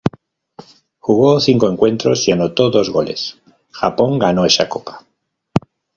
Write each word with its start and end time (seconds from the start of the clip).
Jugó 0.97 1.39
cinco 1.39 1.69
encuentros 1.69 2.27
y 2.27 2.31
anotó 2.31 2.71
dos 2.71 2.89
goles, 2.89 3.37
Japón 3.71 4.17
ganó 4.17 4.45
esa 4.45 4.67
copa. 4.67 5.05